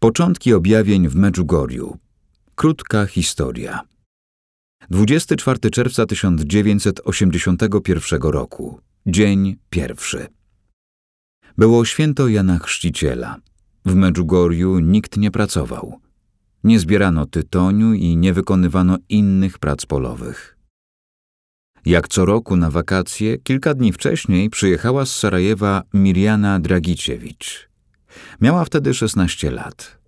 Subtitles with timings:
[0.00, 1.98] Początki objawień w Medjugorju.
[2.54, 3.80] Krótka historia.
[4.90, 8.80] 24 czerwca 1981 roku.
[9.06, 10.26] Dzień pierwszy.
[11.58, 13.36] Było święto Jana Chrzciciela.
[13.84, 16.00] W Medjugorju nikt nie pracował.
[16.64, 20.56] Nie zbierano tytoniu i nie wykonywano innych prac polowych.
[21.84, 27.69] Jak co roku na wakacje, kilka dni wcześniej przyjechała z Sarajewa Mirjana Dragiciewicz.
[28.40, 29.98] Miała wtedy 16 lat.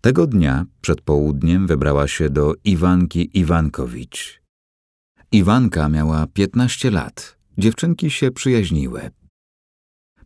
[0.00, 4.42] Tego dnia przed południem wybrała się do Iwanki Iwankowicz.
[5.32, 7.38] Iwanka miała 15 lat.
[7.58, 9.10] Dziewczynki się przyjaźniły.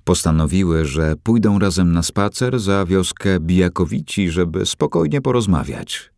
[0.05, 6.12] Postanowiły, że pójdą razem na spacer za wioskę Bijakowici, żeby spokojnie porozmawiać.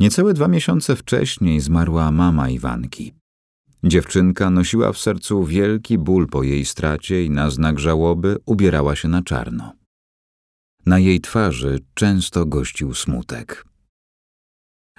[0.00, 3.12] Niecałe dwa miesiące wcześniej zmarła mama Iwanki.
[3.84, 9.08] Dziewczynka nosiła w sercu wielki ból po jej stracie i na znak żałoby ubierała się
[9.08, 9.72] na czarno.
[10.86, 13.64] Na jej twarzy często gościł smutek.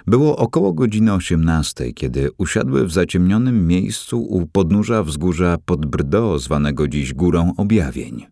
[0.06, 6.88] Było około godziny osiemnastej, kiedy usiadły w zaciemnionym miejscu u podnóża wzgórza pod Brdo, zwanego
[6.88, 8.26] dziś Górą Objawień.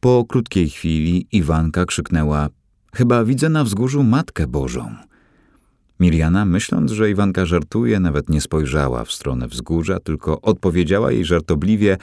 [0.00, 2.48] Po krótkiej chwili Iwanka krzyknęła–
[2.96, 4.94] chyba widzę na wzgórzu Matkę Bożą.
[6.00, 11.96] Miriana, myśląc, że Iwanka żartuje, nawet nie spojrzała w stronę wzgórza, tylko odpowiedziała jej żartobliwie–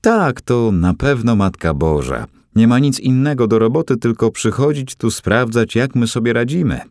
[0.00, 2.26] tak, to na pewno Matka Boża.
[2.56, 6.80] Nie ma nic innego do roboty, tylko przychodzić tu sprawdzać, jak my sobie radzimy–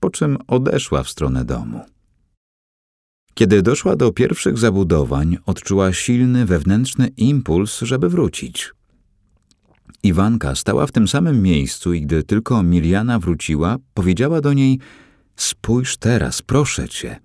[0.00, 1.80] po czym odeszła w stronę domu.
[3.34, 8.72] Kiedy doszła do pierwszych zabudowań, odczuła silny wewnętrzny impuls, żeby wrócić.
[10.02, 14.78] Iwanka stała w tym samym miejscu i gdy tylko Miriana wróciła, powiedziała do niej:
[15.36, 17.20] Spójrz teraz, proszę cię.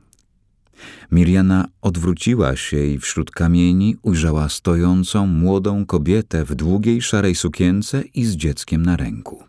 [1.12, 8.26] Miriana odwróciła się i wśród kamieni ujrzała stojącą młodą kobietę w długiej szarej sukience i
[8.26, 9.44] z dzieckiem na ręku.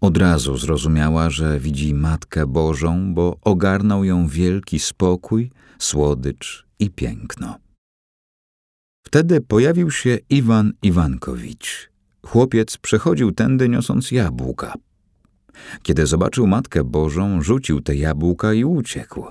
[0.00, 7.58] Od razu zrozumiała, że widzi Matkę Bożą, bo ogarnął ją wielki spokój, słodycz i piękno.
[9.06, 11.90] Wtedy pojawił się Iwan Iwankowicz.
[12.26, 14.74] Chłopiec przechodził tędy niosąc jabłka.
[15.82, 19.24] Kiedy zobaczył Matkę Bożą, rzucił te jabłka i uciekł.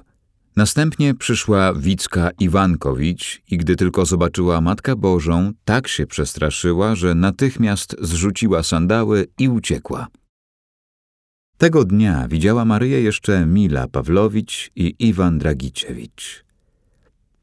[0.55, 7.95] Następnie przyszła Wicka Iwankowicz i gdy tylko zobaczyła Matkę Bożą, tak się przestraszyła, że natychmiast
[8.01, 10.07] zrzuciła sandały i uciekła.
[11.57, 16.45] Tego dnia widziała Maryję jeszcze Mila Pawlowicz i Iwan Dragiciewicz.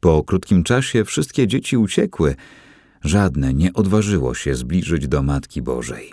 [0.01, 2.35] Po krótkim czasie wszystkie dzieci uciekły,
[3.05, 6.13] żadne nie odważyło się zbliżyć do Matki Bożej.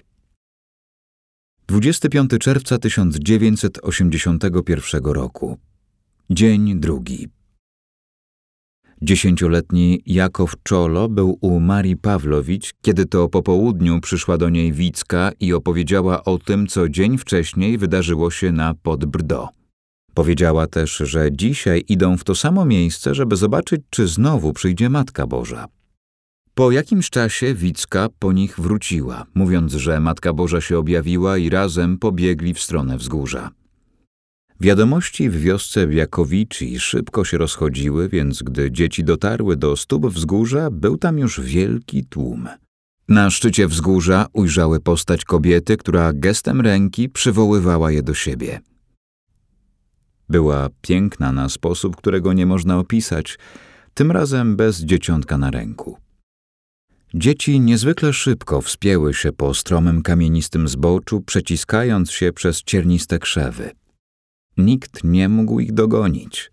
[1.68, 5.58] 25 czerwca 1981 roku.
[6.30, 7.28] Dzień drugi.
[9.02, 15.32] Dziesięcioletni Jakow Czolo był u Marii Pawlowicz, kiedy to po południu przyszła do niej Wicka
[15.40, 19.50] i opowiedziała o tym, co dzień wcześniej wydarzyło się na Podbrdo.
[20.14, 25.28] Powiedziała też, że dzisiaj idą w to samo miejsce, żeby zobaczyć, czy znowu przyjdzie Matka
[25.28, 25.68] Boża.
[26.56, 31.98] Po jakimś czasie Wicka po nich wróciła, mówiąc, że Matka Boża się objawiła i razem
[31.98, 33.50] pobiegli w stronę wzgórza.
[34.60, 40.98] Wiadomości w wiosce Biakowici szybko się rozchodziły, więc gdy dzieci dotarły do stóp wzgórza, był
[40.98, 42.50] tam już wielki tłum.
[43.10, 48.60] Na szczycie wzgórza ujrzały postać kobiety, która gestem ręki przywoływała je do siebie.
[50.30, 53.40] Była piękna na sposób, którego nie można opisać,
[53.94, 55.98] tym razem bez dzieciątka na ręku.
[57.16, 63.72] Dzieci niezwykle szybko wspięły się po stromym kamienistym zboczu, przeciskając się przez cierniste krzewy.
[64.58, 66.52] Nikt nie mógł ich dogonić.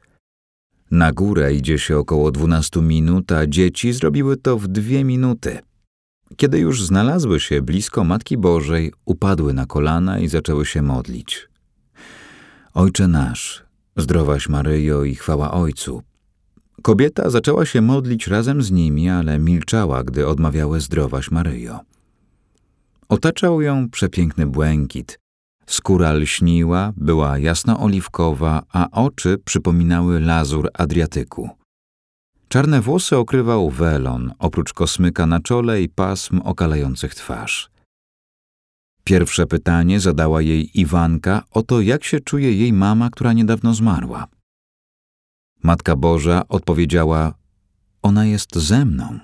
[0.91, 5.59] Na górę idzie się około dwunastu minut, a dzieci zrobiły to w dwie minuty.
[6.37, 11.49] Kiedy już znalazły się blisko Matki Bożej, upadły na kolana i zaczęły się modlić.
[12.75, 13.65] Ojcze nasz,
[13.97, 16.03] zdrowaś Maryjo i chwała Ojcu.
[16.83, 21.81] Kobieta zaczęła się modlić razem z nimi, ale milczała, gdy odmawiały zdrowaś Maryjo.
[23.09, 25.19] Otaczał ją przepiękny błękit,
[25.71, 31.51] Skóra lśniła, była jasno-oliwkowa, a oczy przypominały lazur Adriatyku.
[32.49, 37.71] Czarne włosy okrywał welon, oprócz kosmyka na czole i pasm okalających twarz.
[39.05, 44.27] Pierwsze pytanie zadała jej Iwanka o to, jak się czuje jej mama, która niedawno zmarła.
[45.63, 47.35] Matka Boża odpowiedziała:
[48.03, 49.19] Ona jest ze mną.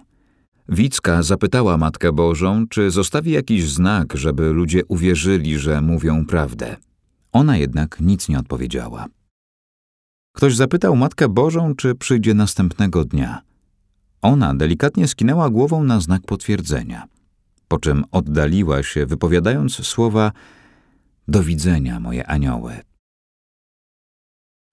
[0.69, 6.77] Wicka zapytała Matkę Bożą, czy zostawi jakiś znak, żeby ludzie uwierzyli, że mówią prawdę.
[7.33, 9.07] Ona jednak nic nie odpowiedziała.
[10.33, 13.43] Ktoś zapytał Matkę Bożą, czy przyjdzie następnego dnia.
[14.23, 17.07] Ona delikatnie skinęła głową na znak potwierdzenia.
[17.69, 20.33] po czym oddaliła się, wypowiadając słowa
[21.29, 22.86] Do widzenia, moje anioły.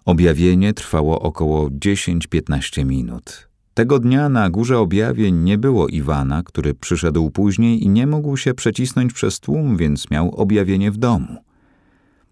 [0.06, 3.50] Objawienie trwało około 10-15 minut.
[3.74, 8.54] Tego dnia na górze objawień nie było Iwana, który przyszedł później i nie mógł się
[8.54, 11.38] przecisnąć przez tłum, więc miał objawienie w domu.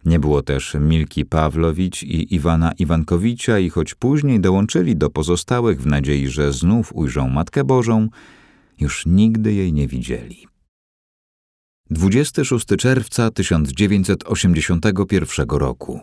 [0.06, 5.86] Nie było też Milki Pawlowicz i Iwana Iwankowicza i choć później dołączyli do pozostałych w
[5.86, 8.08] nadziei, że znów ujrzą Matkę Bożą,
[8.80, 10.48] już nigdy jej nie widzieli.
[11.90, 16.02] 26 czerwca 1981 roku.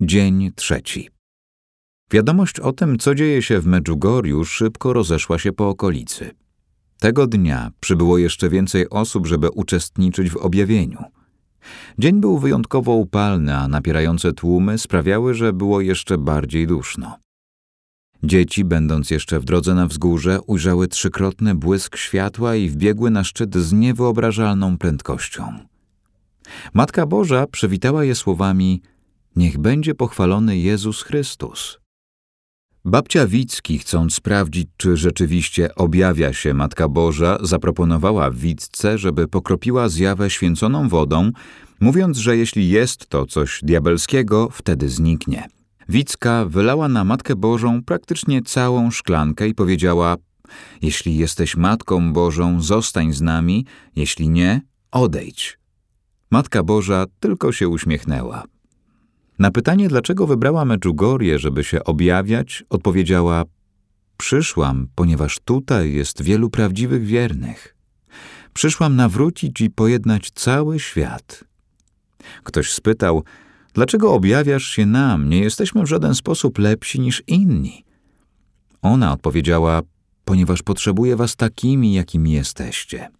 [0.00, 1.08] Dzień trzeci.
[2.10, 6.30] Wiadomość o tym, co dzieje się w Medjugorju, szybko rozeszła się po okolicy.
[6.98, 11.04] Tego dnia przybyło jeszcze więcej osób, żeby uczestniczyć w objawieniu.
[11.98, 17.18] Dzień był wyjątkowo upalny, a napierające tłumy sprawiały, że było jeszcze bardziej duszno.
[18.22, 23.56] Dzieci, będąc jeszcze w drodze na wzgórze, ujrzały trzykrotny błysk światła i wbiegły na szczyt
[23.56, 25.58] z niewyobrażalną prędkością.
[26.74, 28.82] Matka Boża przywitała je słowami:
[29.36, 31.78] Niech będzie pochwalony Jezus Chrystus.
[32.84, 40.30] Babcia Wicki, chcąc sprawdzić, czy rzeczywiście objawia się Matka Boża, zaproponowała Wicce, żeby pokropiła zjawę
[40.30, 41.30] święconą wodą,
[41.80, 45.48] mówiąc, że jeśli jest to coś diabelskiego, wtedy zniknie.
[45.88, 50.16] Wicka wylała na Matkę Bożą praktycznie całą szklankę i powiedziała:
[50.82, 53.66] Jeśli jesteś Matką Bożą, zostań z nami,
[53.96, 54.60] jeśli nie,
[54.90, 55.58] odejdź.
[56.30, 58.44] Matka Boża tylko się uśmiechnęła.
[59.38, 63.44] Na pytanie, dlaczego wybrała Medjugorje, żeby się objawiać, odpowiedziała:
[64.16, 67.74] Przyszłam, ponieważ tutaj jest wielu prawdziwych wiernych.
[68.52, 71.44] Przyszłam nawrócić i pojednać cały świat.
[72.44, 73.24] Ktoś spytał:
[73.74, 75.28] Dlaczego objawiasz się nam?
[75.28, 77.84] Nie jesteśmy w żaden sposób lepsi niż inni.
[78.82, 79.82] Ona odpowiedziała:
[80.24, 83.10] Ponieważ potrzebuję was takimi, jakimi jesteście.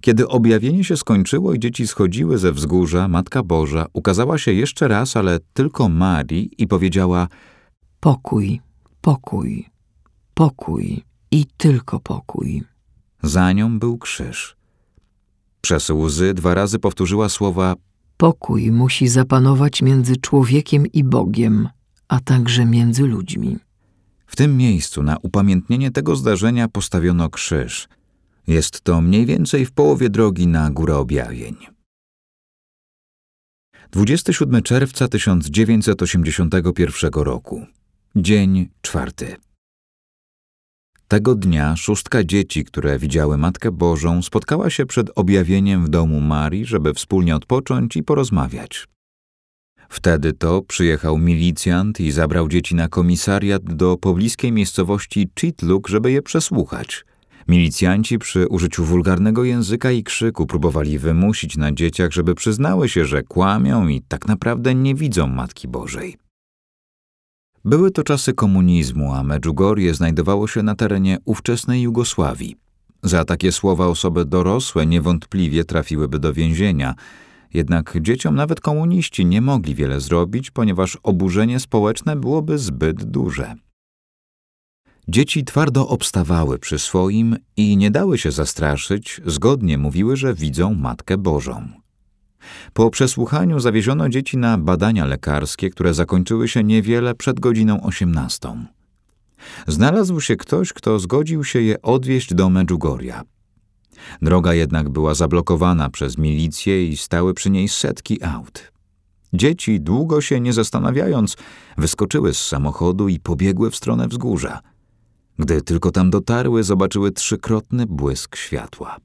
[0.00, 5.16] Kiedy objawienie się skończyło i dzieci schodziły ze wzgórza, Matka Boża ukazała się jeszcze raz,
[5.16, 7.28] ale tylko Marii i powiedziała:
[8.00, 8.60] Pokój,
[9.00, 9.66] pokój,
[10.34, 12.62] pokój i tylko pokój.
[13.22, 14.56] Za nią był krzyż.
[15.60, 17.74] Przez łzy dwa razy powtórzyła słowa:
[18.16, 21.68] Pokój musi zapanować między człowiekiem i Bogiem,
[22.08, 23.58] a także między ludźmi.
[24.26, 27.88] W tym miejscu na upamiętnienie tego zdarzenia postawiono krzyż.
[28.46, 31.56] Jest to mniej więcej w połowie drogi na Górę Objawień.
[33.90, 37.66] 27 czerwca 1981 roku.
[38.16, 39.36] Dzień czwarty.
[41.08, 46.66] Tego dnia szóstka dzieci, które widziały Matkę Bożą, spotkała się przed objawieniem w domu Marii,
[46.66, 48.88] żeby wspólnie odpocząć i porozmawiać.
[49.88, 56.22] Wtedy to przyjechał milicjant i zabrał dzieci na komisariat do pobliskiej miejscowości Chitluk, żeby je
[56.22, 57.04] przesłuchać.
[57.48, 63.22] Milicjanci przy użyciu wulgarnego języka i krzyku próbowali wymusić na dzieciach, żeby przyznały się, że
[63.22, 66.16] kłamią i tak naprawdę nie widzą Matki Bożej.
[67.64, 72.56] Były to czasy komunizmu, a Medjugorje znajdowało się na terenie ówczesnej Jugosławii.
[73.02, 76.94] Za takie słowa osoby dorosłe niewątpliwie trafiłyby do więzienia,
[77.54, 83.54] jednak dzieciom nawet komuniści nie mogli wiele zrobić, ponieważ oburzenie społeczne byłoby zbyt duże.
[85.10, 91.18] Dzieci twardo obstawały przy swoim i nie dały się zastraszyć, zgodnie mówiły, że widzą Matkę
[91.18, 91.68] Bożą.
[92.72, 98.64] Po przesłuchaniu zawieziono dzieci na badania lekarskie, które zakończyły się niewiele przed godziną osiemnastą.
[99.66, 103.22] Znalazł się ktoś, kto zgodził się je odwieźć do Medjugorja.
[104.22, 108.72] Droga jednak była zablokowana przez milicję i stały przy niej setki aut.
[109.32, 111.36] Dzieci, długo się nie zastanawiając,
[111.78, 114.60] wyskoczyły z samochodu i pobiegły w stronę wzgórza–
[115.40, 118.96] gdy tylko tam dotarły, zobaczyły trzykrotny błysk światła.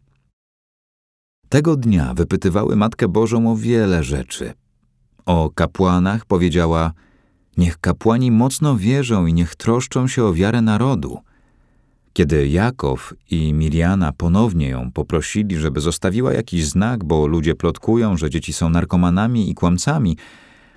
[1.49, 4.53] Tego dnia wypytywały Matkę Bożą o wiele rzeczy.
[5.25, 6.91] O kapłanach powiedziała:
[7.57, 11.19] Niech kapłani mocno wierzą i niech troszczą się o wiarę narodu.
[12.13, 18.29] Kiedy Jakow i Miriana ponownie ją poprosili, żeby zostawiła jakiś znak, bo ludzie plotkują, że
[18.29, 20.17] dzieci są narkomanami i kłamcami,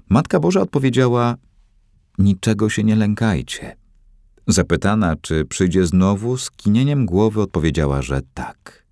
[0.08, 1.36] Matka Boża odpowiedziała:
[2.18, 3.76] Niczego się nie lękajcie.
[4.48, 8.84] Zapytana, czy przyjdzie znowu, z kinieniem głowy odpowiedziała, że tak.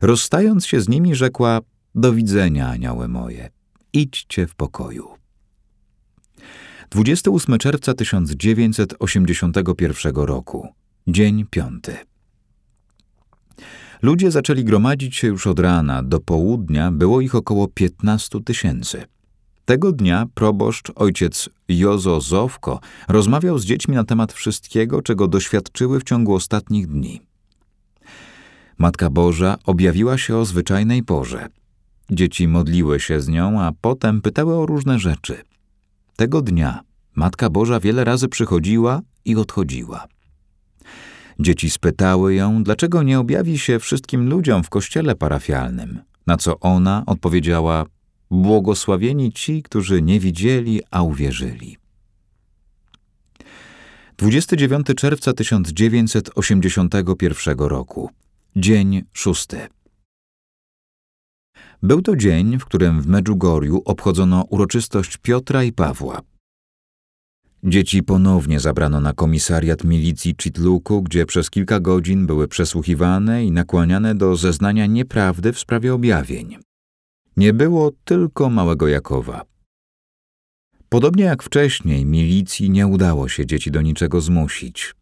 [0.00, 1.60] Rozstając się z nimi, rzekła:
[1.94, 3.50] Do widzenia, anioły moje,
[3.92, 5.08] idźcie w pokoju.
[6.90, 10.68] 28 czerwca 1981 roku,
[11.06, 11.96] dzień piąty.
[14.02, 19.04] Ludzie zaczęli gromadzić się już od rana, do południa było ich około 15 tysięcy.
[19.70, 26.04] Tego dnia proboszcz, ojciec Jozo Zowko, rozmawiał z dziećmi na temat wszystkiego, czego doświadczyły w
[26.04, 27.20] ciągu ostatnich dni.
[28.78, 31.48] Matka Boża objawiła się o zwyczajnej porze.
[32.10, 35.42] Dzieci modliły się z nią, a potem pytały o różne rzeczy.
[36.16, 36.80] Tego dnia
[37.14, 40.06] Matka Boża wiele razy przychodziła i odchodziła.
[41.40, 47.02] Dzieci spytały ją, dlaczego nie objawi się wszystkim ludziom w kościele parafialnym, na co ona
[47.06, 47.84] odpowiedziała:
[48.30, 51.76] Błogosławieni ci, którzy nie widzieli, a uwierzyli.
[54.16, 58.10] 29 czerwca 1981 roku.
[58.56, 59.58] Dzień szósty.
[61.82, 66.20] Był to dzień, w którym w Medjugorju obchodzono uroczystość Piotra i Pawła.
[67.64, 74.14] Dzieci ponownie zabrano na komisariat milicji Chitluku, gdzie przez kilka godzin były przesłuchiwane i nakłaniane
[74.14, 76.58] do zeznania nieprawdy w sprawie objawień.
[77.36, 79.44] Nie było tylko małego Jakowa.
[80.88, 84.94] Podobnie jak wcześniej, milicji nie udało się dzieci do niczego zmusić.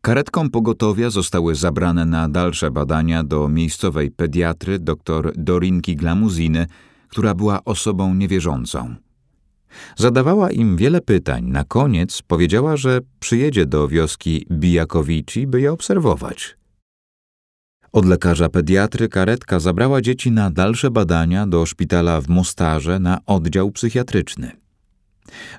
[0.00, 6.66] Karetką pogotowia zostały zabrane na dalsze badania do miejscowej pediatry dr Dorinki Glamuziny,
[7.08, 8.94] która była osobą niewierzącą.
[9.96, 11.44] Zadawała im wiele pytań.
[11.44, 16.57] Na koniec powiedziała, że przyjedzie do wioski Bijakowici, by je obserwować.
[17.98, 23.70] Od lekarza pediatry karetka zabrała dzieci na dalsze badania do szpitala w Mostarze na oddział
[23.70, 24.52] psychiatryczny.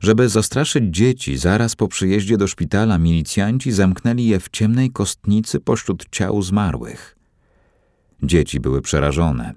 [0.02, 6.06] Żeby zastraszyć dzieci, zaraz po przyjeździe do szpitala milicjanci zamknęli je w ciemnej kostnicy pośród
[6.12, 7.16] ciał zmarłych.
[8.24, 9.54] Dzieci były przerażone.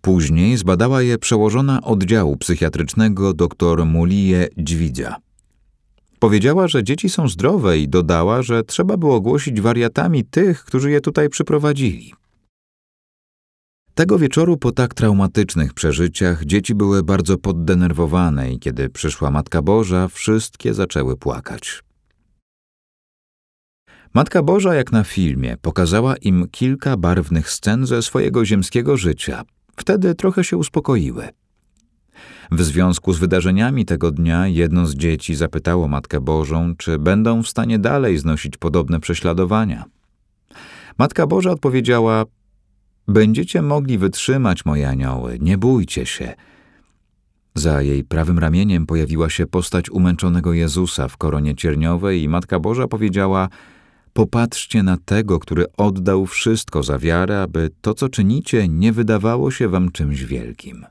[0.00, 5.23] Później zbadała je przełożona oddziału psychiatrycznego dr Mulie Dźwidzia.
[6.24, 11.00] Powiedziała, że dzieci są zdrowe i dodała, że trzeba było ogłosić wariatami tych, którzy je
[11.00, 12.14] tutaj przyprowadzili.
[13.94, 20.08] Tego wieczoru po tak traumatycznych przeżyciach dzieci były bardzo poddenerwowane i kiedy przyszła Matka Boża,
[20.08, 21.82] wszystkie zaczęły płakać.
[24.14, 29.42] Matka Boża, jak na filmie, pokazała im kilka barwnych scen ze swojego ziemskiego życia.
[29.76, 31.28] Wtedy trochę się uspokoiły.
[32.52, 37.48] W związku z wydarzeniami tego dnia jedno z dzieci zapytało Matkę Bożą, czy będą w
[37.48, 39.84] stanie dalej znosić podobne prześladowania.
[40.98, 42.24] Matka Boża odpowiedziała:
[43.08, 46.34] Będziecie mogli wytrzymać, moje anioły, nie bójcie się.
[47.54, 52.88] Za jej prawym ramieniem pojawiła się postać umęczonego Jezusa w koronie cierniowej i Matka Boża
[52.88, 53.48] powiedziała:
[54.12, 59.68] Popatrzcie na tego, który oddał wszystko za wiarę, aby to, co czynicie, nie wydawało się
[59.68, 60.86] wam czymś wielkim.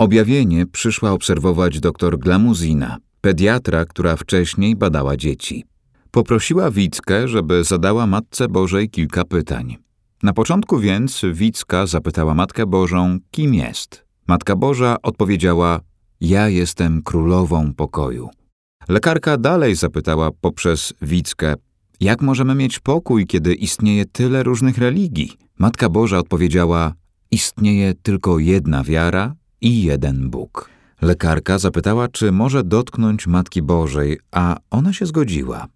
[0.00, 5.64] Objawienie przyszła obserwować dr Glamuzina, pediatra, która wcześniej badała dzieci.
[6.10, 9.76] Poprosiła Wickę, żeby zadała Matce Bożej kilka pytań.
[10.22, 14.04] Na początku więc Wicka zapytała Matkę Bożą, kim jest.
[14.28, 15.80] Matka Boża odpowiedziała,
[16.20, 18.28] ja jestem królową pokoju.
[18.88, 21.54] Lekarka dalej zapytała poprzez Wickę,
[22.00, 25.32] jak możemy mieć pokój, kiedy istnieje tyle różnych religii?
[25.58, 26.94] Matka Boża odpowiedziała,
[27.30, 30.70] istnieje tylko jedna wiara i jeden Bóg.
[31.02, 35.66] Lekarka zapytała, czy może dotknąć Matki Bożej, a ona się zgodziła.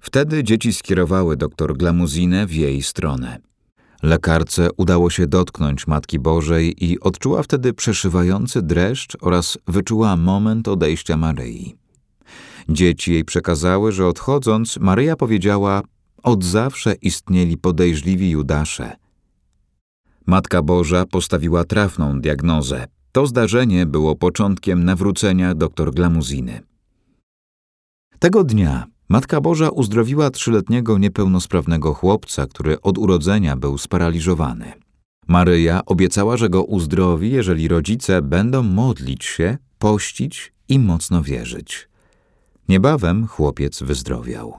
[0.00, 3.38] Wtedy dzieci skierowały doktor Glamuzinę w jej stronę.
[4.02, 11.16] Lekarce udało się dotknąć Matki Bożej i odczuła wtedy przeszywający dreszcz oraz wyczuła moment odejścia
[11.16, 11.76] Maryi.
[12.68, 15.82] Dzieci jej przekazały, że odchodząc, Maryja powiedziała:
[16.22, 18.96] Od zawsze istnieli podejrzliwi Judasze.
[20.26, 22.86] Matka Boża postawiła trafną diagnozę.
[23.16, 26.60] To zdarzenie było początkiem nawrócenia dr Glamuziny.
[28.18, 34.72] Tego dnia Matka Boża uzdrowiła trzyletniego niepełnosprawnego chłopca, który od urodzenia był sparaliżowany.
[35.28, 41.88] Maryja obiecała, że go uzdrowi, jeżeli rodzice będą modlić się, pościć i mocno wierzyć.
[42.68, 44.58] Niebawem chłopiec wyzdrowiał.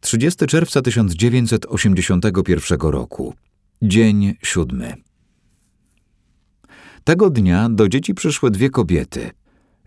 [0.00, 3.34] 30 czerwca 1981 roku.
[3.82, 4.94] Dzień siódmy.
[7.04, 9.30] Tego dnia do dzieci przyszły dwie kobiety.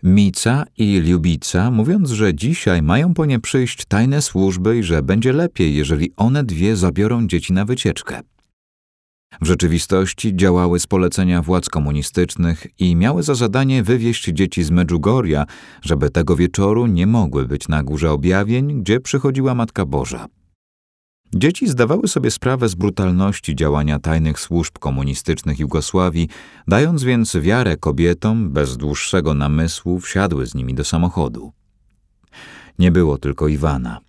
[0.02, 5.32] Mica i Lubica, mówiąc, że dzisiaj mają po nie przyjść tajne służby i że będzie
[5.32, 8.20] lepiej, jeżeli one dwie zabiorą dzieci na wycieczkę.
[9.40, 15.46] W rzeczywistości działały z polecenia władz komunistycznych i miały za zadanie wywieźć dzieci z Medjugorja,
[15.82, 20.26] żeby tego wieczoru nie mogły być na górze objawień, gdzie przychodziła Matka Boża.
[21.34, 26.28] Dzieci zdawały sobie sprawę z brutalności działania tajnych służb komunistycznych Jugosławii,
[26.68, 31.52] dając więc wiarę kobietom, bez dłuższego namysłu wsiadły z nimi do samochodu.
[32.78, 34.00] Nie było tylko Iwana.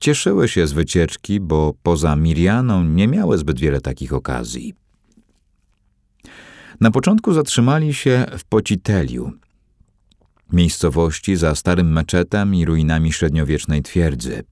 [0.00, 4.74] Cieszyły się z wycieczki, bo poza Mirianą nie miały zbyt wiele takich okazji.
[6.80, 9.32] Na początku zatrzymali się w Pociteliu,
[10.52, 14.44] miejscowości za starym meczetem i ruinami średniowiecznej twierdzy.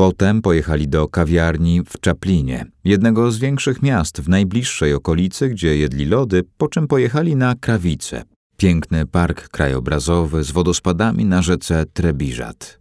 [0.00, 6.04] Potem pojechali do kawiarni w Czaplinie, jednego z większych miast w najbliższej okolicy, gdzie jedli
[6.04, 8.22] lody, po czym pojechali na Krawice,
[8.56, 12.80] piękny park krajobrazowy z wodospadami na rzece Trebiżat.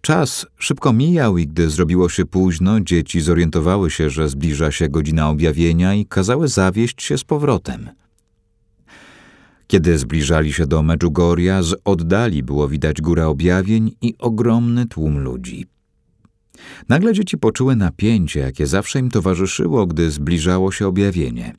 [0.00, 5.30] Czas szybko mijał i gdy zrobiło się późno, dzieci zorientowały się, że zbliża się godzina
[5.30, 7.90] objawienia i kazały zawieść się z powrotem.
[9.66, 15.77] Kiedy zbliżali się do Medjugorja, z oddali było widać górę objawień i ogromny tłum ludzi.
[16.88, 21.54] Nagle dzieci poczuły napięcie, jakie zawsze im towarzyszyło, gdy zbliżało się objawienie.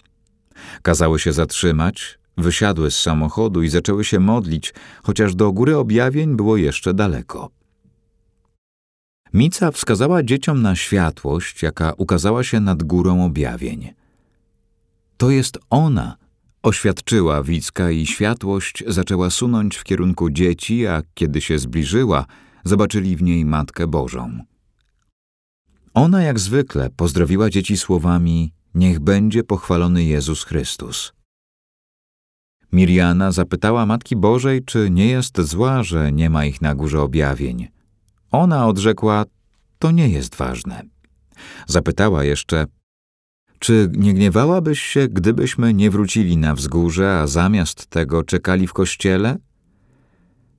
[0.82, 6.58] Kazały się zatrzymać, wysiadły z samochodu i zaczęły się modlić, chociaż do góry objawień było
[6.58, 7.50] jeszcze daleko.
[9.34, 13.94] Mica wskazała dzieciom na światłość, jaka ukazała się nad górą objawień.
[15.18, 16.18] To jest ona,
[16.64, 22.26] oświadczyła Wicka i światłość zaczęła sunąć w kierunku dzieci, a kiedy się zbliżyła,
[22.64, 24.40] zobaczyli w niej Matkę Bożą.
[25.94, 31.14] Ona jak zwykle pozdrowiła dzieci słowami Niech będzie pochwalony Jezus Chrystus.
[32.72, 37.68] Miriana zapytała Matki Bożej, czy nie jest zła, że nie ma ich na górze objawień.
[38.32, 39.26] Ona odrzekła,
[39.80, 40.82] to nie jest ważne.
[41.68, 42.66] Zapytała jeszcze,
[43.60, 49.38] czy nie gniewałabyś się, gdybyśmy nie wrócili na wzgórze, a zamiast tego czekali w kościele?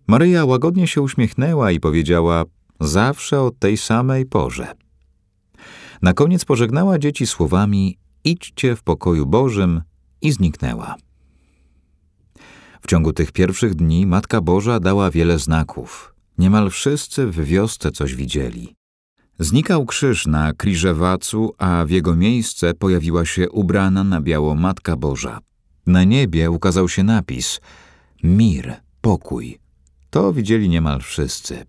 [0.06, 2.44] Maryja łagodnie się uśmiechnęła i powiedziała,
[2.80, 4.74] zawsze o tej samej porze.
[6.02, 9.82] Na koniec pożegnała dzieci słowami, idźcie w pokoju Bożym
[10.22, 10.94] i zniknęła.
[12.80, 16.14] W ciągu tych pierwszych dni Matka Boża dała wiele znaków.
[16.38, 18.74] Niemal wszyscy w wiosce coś widzieli.
[19.38, 25.38] Znikał krzyż na Kriżewacu, a w jego miejsce pojawiła się ubrana na biało Matka Boża.
[25.86, 27.60] Na niebie ukazał się napis
[28.22, 29.58] Mir, pokój.
[30.10, 31.66] To widzieli niemal wszyscy.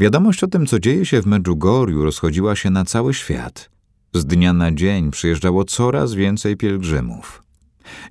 [0.00, 3.70] Wiadomość o tym, co dzieje się w Medjugorju, rozchodziła się na cały świat.
[4.14, 7.42] Z dnia na dzień przyjeżdżało coraz więcej pielgrzymów.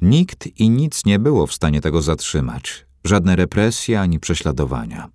[0.01, 5.09] Nikt i nic nie było w stanie tego zatrzymać, żadne represje ani prześladowania.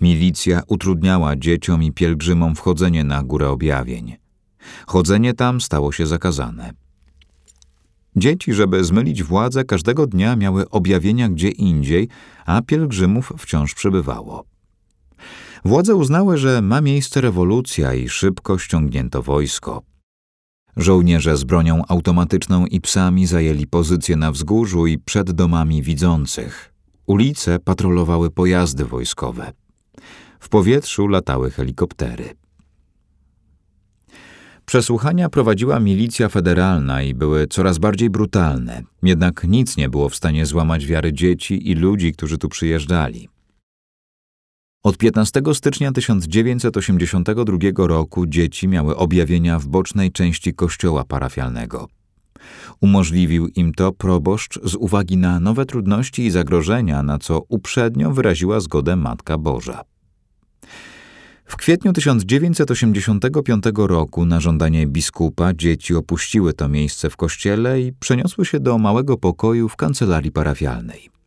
[0.00, 4.16] Milicja utrudniała dzieciom i pielgrzymom wchodzenie na górę objawień.
[4.86, 6.72] Chodzenie tam stało się zakazane.
[8.16, 12.08] Dzieci, żeby zmylić władzę, każdego dnia miały objawienia gdzie indziej,
[12.46, 14.44] a pielgrzymów wciąż przybywało.
[15.64, 19.82] Władze uznały, że ma miejsce rewolucja i szybko ściągnięto wojsko.
[20.76, 26.74] Żołnierze z bronią automatyczną i psami zajęli pozycje na wzgórzu i przed domami widzących.
[27.06, 29.52] Ulice patrolowały pojazdy wojskowe.
[30.40, 32.34] W powietrzu latały helikoptery.
[34.66, 40.46] Przesłuchania prowadziła milicja federalna i były coraz bardziej brutalne, jednak nic nie było w stanie
[40.46, 43.28] złamać wiary dzieci i ludzi, którzy tu przyjeżdżali.
[44.88, 51.88] Od 15 stycznia 1982 roku dzieci miały objawienia w bocznej części kościoła parafialnego.
[52.80, 58.60] Umożliwił im to proboszcz z uwagi na nowe trudności i zagrożenia, na co uprzednio wyraziła
[58.60, 59.82] zgodę Matka Boża.
[61.44, 68.44] W kwietniu 1985 roku na żądanie biskupa dzieci opuściły to miejsce w kościele i przeniosły
[68.44, 71.17] się do małego pokoju w kancelarii parafialnej.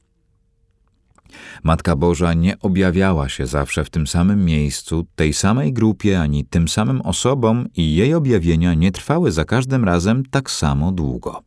[1.63, 6.67] Matka Boża nie objawiała się zawsze w tym samym miejscu, tej samej grupie ani tym
[6.67, 11.41] samym osobom i jej objawienia nie trwały za każdym razem tak samo długo.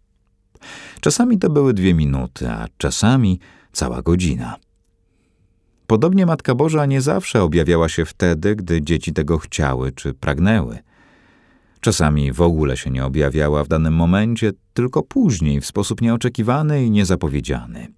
[1.00, 3.40] Czasami to były dwie minuty, a czasami
[3.72, 4.56] cała godzina.
[5.86, 10.78] Podobnie Matka Boża nie zawsze objawiała się wtedy, gdy dzieci tego chciały czy pragnęły.
[11.80, 16.90] Czasami w ogóle się nie objawiała w danym momencie, tylko później, w sposób nieoczekiwany i
[16.90, 17.88] niezapowiedziany.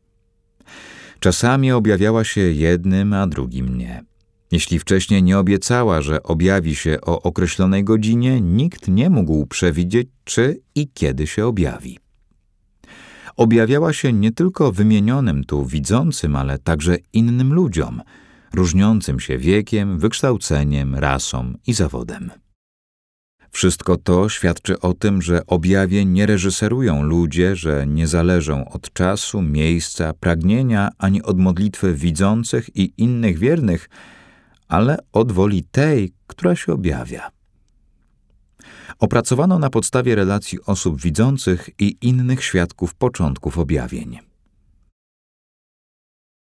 [1.21, 4.05] Czasami objawiała się jednym, a drugim nie.
[4.53, 10.61] Jeśli wcześniej nie obiecała, że objawi się o określonej godzinie, nikt nie mógł przewidzieć, czy
[10.75, 11.99] i kiedy się objawi.
[13.37, 18.03] Objawiała się nie tylko wymienionym tu widzącym, ale także innym ludziom,
[18.55, 22.31] różniącym się wiekiem, wykształceniem, rasą i zawodem.
[23.51, 29.43] Wszystko to świadczy o tym, że objawie nie reżyserują ludzie, że nie zależą od czasu,
[29.43, 33.89] miejsca, pragnienia ani od modlitwy widzących i innych wiernych,
[34.69, 37.31] ale od woli tej, która się objawia.
[38.99, 44.26] Opracowano na podstawie relacji osób widzących i innych świadków początków objawień.